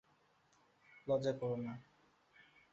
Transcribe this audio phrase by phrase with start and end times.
[1.07, 1.73] লজ্জা কোরো না।